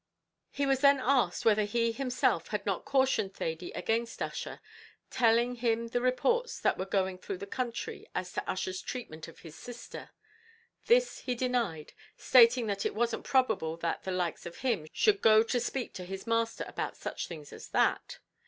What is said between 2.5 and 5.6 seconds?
not cautioned Thady against Ussher, telling